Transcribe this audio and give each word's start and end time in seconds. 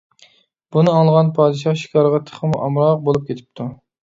بۇنى 0.75 0.93
ئاڭلىغان 0.93 1.29
پادىشاھ 1.35 1.75
شىكارغا 1.83 2.21
تېخىمۇ 2.31 2.63
ئامراق 2.65 3.05
بولۇپ 3.05 3.31
كېتىپتۇ. 3.31 3.71